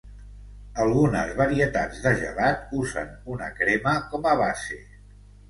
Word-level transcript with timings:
Algunes 0.85 1.33
varietats 1.41 1.99
de 2.07 2.13
gelat 2.23 2.73
usen 2.81 3.13
una 3.35 3.51
crema 3.61 3.95
com 4.15 4.27
a 4.33 4.35
base. 4.43 4.81